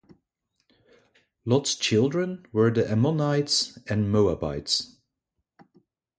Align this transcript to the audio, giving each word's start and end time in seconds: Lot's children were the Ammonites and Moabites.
Lot's 1.45 1.75
children 1.75 2.47
were 2.51 2.71
the 2.71 2.89
Ammonites 2.89 3.77
and 3.85 4.11
Moabites. 4.11 4.97